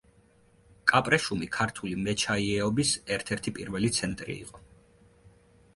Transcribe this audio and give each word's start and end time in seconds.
კაპრეშუმი 0.91 1.49
ქართული 1.57 1.93
მეჩაიეობის 2.07 2.95
ერთ-ერთი 3.19 3.55
პირველი 3.61 3.95
ცენტრი 4.01 4.41
იყო. 4.47 4.65